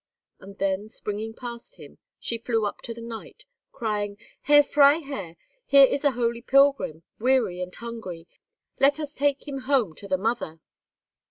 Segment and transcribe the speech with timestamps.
[0.39, 5.85] And then, springing past him, she flew up to the knight, crying, "Herr Freiherr, here
[5.85, 8.27] is a holy pilgrim, weary and hungry.
[8.79, 10.59] Let us take him home to the mother."